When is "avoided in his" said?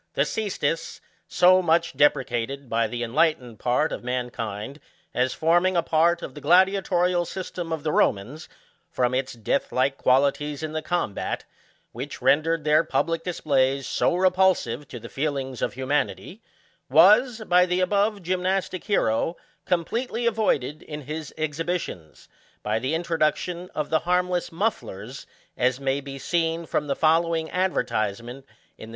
20.27-21.31